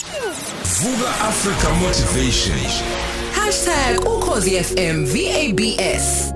[0.00, 2.56] Vuka Africa Motivation.
[4.06, 6.32] #ukhozifm VABS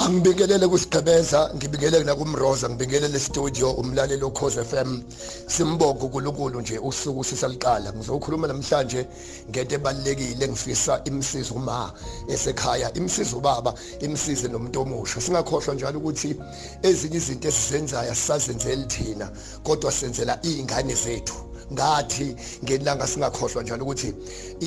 [0.00, 5.02] Angibingelele kusigqebeza ngibingelele nakumroza ngibingelele studio umlaleli okhoze FM
[5.46, 7.92] simbonga uNkulunkulu nje usuku sisaliqala.
[7.92, 9.06] Ngizokhuluma namhlanje
[9.50, 11.92] ngento ebalekile ngifisa imsizo uma
[12.28, 15.20] esekhaya imsizo ubaba imsize nomuntu omusha.
[15.20, 16.36] Singakhohlwa njalo ukuthi
[16.82, 19.30] ezinye izinto esizenzayo asisazenzeli thina
[19.62, 21.39] kodwa senzela izingane zethu.
[21.72, 24.14] Ngathi ngelanga singakhohlwa njalo ukuthi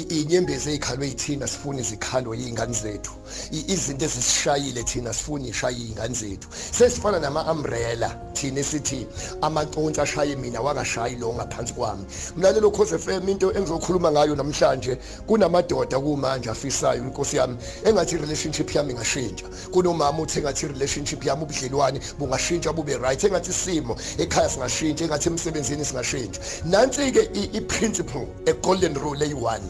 [0.09, 3.13] inyembezi ezikhalwe yithina sifuna izikhalwe yingane zethu.
[3.51, 6.47] Izinto ezisishayile thina sifuna ishaye izingane zethu.
[6.71, 9.07] Sesifana nama umbrella thina esithi
[9.41, 12.05] amaconsi ashaye mina wangashayi lo ngaphansi kwami.
[12.37, 18.93] Mlalelo Khosi FM into engizokhuluma ngayo namhlanje kunamadoda kumanje afisayo inkosi yami engathi relationship yami
[18.93, 19.45] ingashintsha.
[19.71, 23.23] Kunomama uthi engathi relationship yami ubudlelwane bungashintsha bube right.
[23.23, 26.41] Engathi simo ekhaya singashintsha engathi emsebenzini singashintsha.
[26.65, 29.61] Nansi ke i-principle a golden rule eyi1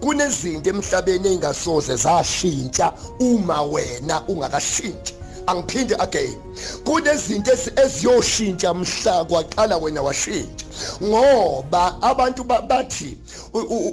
[0.00, 5.14] kunezinto emhlabeni engasoze zashintsha uma wena ungakashintshi
[5.46, 6.36] angiphinde again.
[6.84, 10.66] Kunezinto eziyoshintsha mhla kwaqala wena washintsha.
[11.02, 13.16] Ngoba abantu bathi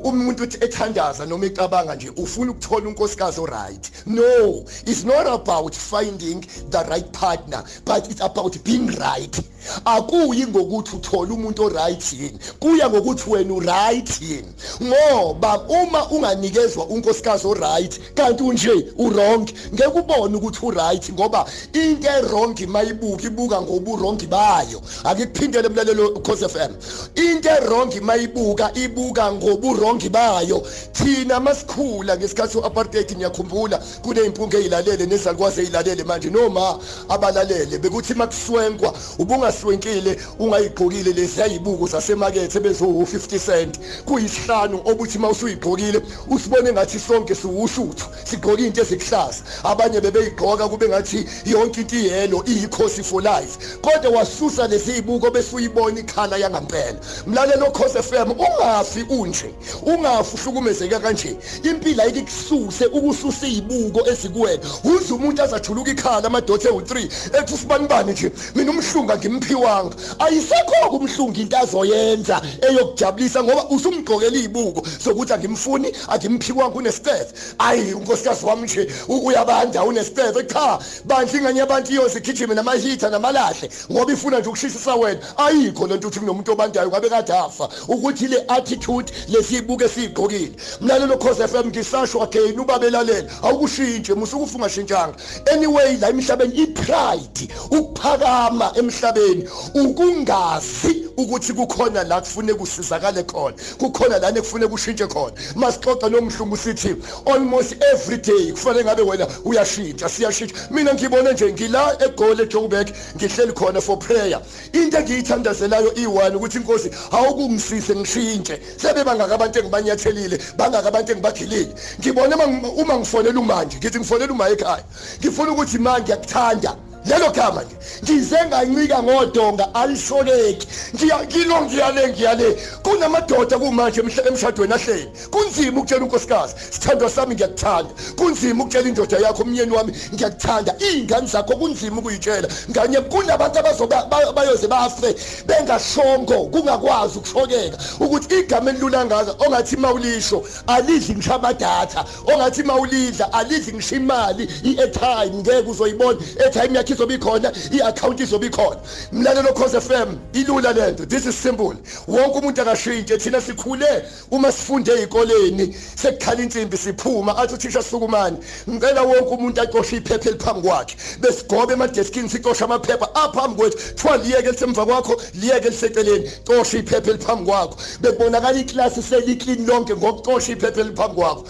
[0.04, 3.92] umuntu uthi ethandaza noma ecabanga nje ufuna ukuthola unkosikazi oright.
[4.06, 9.40] No it's not about finding the right partner but it's about being right.
[9.86, 14.54] Akuyi ngokuthi uthola umuntu oright yini kuya ngokuthi wena uright yini.
[14.84, 22.68] Ngoba uma unganikezwa unkosikazi oright kanti unje urong ngeke ubone ukuthi uright ngoba into erong
[22.68, 30.10] mayibuka ibuka ngoba urong bayo akikuphindele emlalelo cause FM into erong mayibuka ibuka ngoba urong
[30.10, 30.62] bayo.
[30.94, 36.30] Thina masikhula ngesikhathi uapartheid ngiyakhumbula kunezimpunge ezilalele nezalukwazi ezilalele manje.
[36.30, 43.80] Noma abalalele bekuthi makuswenkwa ubungaswenkile ungayigqokile lesiyayibuko zasemakethe bezo 50 cent.
[44.06, 51.82] Kuyisihlanu obuthi mawusuyigqokile usibone ngathi sonke siwushuthu sigqoka into ezikuhlaza abanye bebeyigqoka kube ngathi yonke
[51.82, 53.80] into iyelo iyikhosi for life.
[53.82, 59.54] Kodwa wasusa lesiyibuko bese uyibona ikhala yangampela mlalelo Khosi FM ungafi unje
[59.86, 61.38] ungafi uhlukumezeka kanje.
[61.64, 64.64] Impilo ayikususe ukususa izibuko ezikuwena.
[64.84, 67.10] Uze umuntu azathuluka ikhala amadothe u3
[67.40, 68.32] ethi sibani bani nje?
[68.56, 77.34] Mina umhlunga ngimphiwanga ayisekho kumhlunga into azoyenza eyokujabulisa ngoba usumgqokela izibuko sokuthi angimfuni akimphiwanga unesteth
[77.60, 84.14] ayi unkosikazi wami nje uyabanda unesteth cha bandla inganye abantu iyoze igijime namahitha namalahle ngoba
[84.14, 89.12] ifuna nje ukushisisa wena ayikho lento uthi kunomuntu obandayo ngabe kade afa ukuthi le attitude
[89.28, 95.16] lesibuko esiyigqokile mlalelo Khosi FM ngisasho again ubabelalela awukushintshe musuku ungashintshanga
[95.54, 104.32] anyway la emhlabeni ipride ukuphakama emhlabeni ukungazi ukuthi kukhona la kufune kusizakale khona kukhona la
[104.32, 105.34] nekufune kushintshe khona.
[105.56, 110.56] Masixoxa nomhlungu sithi almost every day kufanele ngabe wena uyashintsha siyashintsha.
[110.72, 114.42] Mina ngibone nje ngila egoli eJoburg ngihleli khona for prayer.
[114.74, 118.60] Into engiyithandazelayo i1 ukuthi inkosi awukungisise ngishintshe.
[118.78, 122.36] Sebe bangaka abantu engibanyathelile bangaka abantu engibagilile ngibone
[122.82, 124.84] uma ngifonela umanje ngithi ngifonela uma ekhaya
[125.20, 126.87] ngifuna ukuthi manje ngiyakuthanda.
[127.08, 132.58] Lelo gama nje ngize ngancika ngodonga alishokeki ngiyakilo ngiyale ngiyale.
[132.84, 135.10] Kunamadoda kumanje emshadweni ahleli.
[135.32, 137.90] Kunzima ukutshela unkosikazi sithandwa sami ngiyakuthanda.
[138.16, 140.76] Kunzima ukutshela indoda yakho umnyeni wami ngiyakuthanda.
[140.80, 144.06] Izingane zakho kunzima ukuyitshela nganye kunabantu abazoba
[144.36, 145.16] bayoze bafe
[145.46, 153.96] bengashongo kungakwazi ukushokeka ukuthi igama elilula ngaza ongathi mawulisho alidli ngishabadatha ongathi mawulidla alidli ngisho
[153.96, 156.20] imali i-airtime ngeke uzoyibona.
[156.44, 158.80] Airtime yakhe izobe ikhona i-account izobe ikhona
[159.12, 161.76] mlalelo Khosi FM ilula lento this is simple.
[162.08, 167.38] Wonke umuntu akashintshe thina sikhule uma sifunde ezikoleni sekukhala insimbi siphuma.
[167.38, 168.38] Athi uthisha sukumani
[168.70, 173.78] ngicela wonke umuntu aqoshe iphepha eliphambi kwakhe besigobe emadeskini siqosha amaphepha aphambi kwethu.
[173.78, 177.78] Kuthiwa liyeke lisemva kwakho liyeke liseceleni qosha iphepha eliphambi kwakho.
[178.02, 181.46] Bekubonakala iklasi seliclean lonke ngokuqosha iphepha eliphambi kwakho.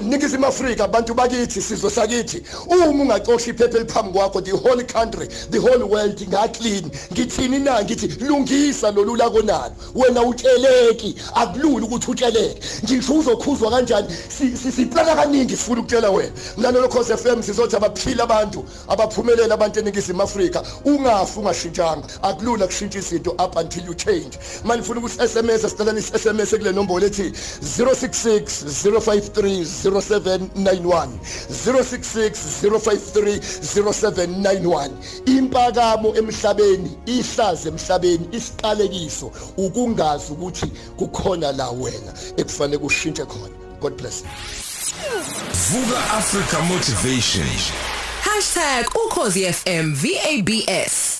[0.00, 2.42] Ningizimu Afrika abantu bakithi sizwe sakithi.
[2.66, 4.52] Uma ungaqosha iphepha eliphambi kwakho the
[4.82, 7.82] whole country the whole world ngaclean ngithini na?
[7.82, 12.60] Ngithi lungisa lolu lako nalo wena utsheleki akulula ukuthi utsheleke.
[12.84, 14.08] Ngisho uzokhuzwa kanjani?
[14.76, 16.32] Siplana kaningi sifuna ukutshela wena.
[16.56, 20.62] Mlalelo Khosi FM sizothi abaphila abantu abaphumelela abantu eningizimu Afrika.
[20.84, 22.06] Ungafi ungashintshanga.
[22.22, 24.38] Akulula kushintsha izinto up until you change.
[24.64, 31.08] Manje ufuna ukuthi SMS asicelani SMS kule nombolo ethi 066 053 0791
[31.50, 32.30] 066
[32.62, 34.90] 053 0791 1
[35.26, 40.66] impakamo emhlabeni ihlaze emhlabeni isiqalekiso ukungazi ukuthi
[40.96, 43.54] kukhona la wena ekufanele kushintshe khona.
[43.80, 44.24] God bless
[45.70, 47.46] Vuka Africa Motivation.
[48.94, 51.11] #ukhozifm VABS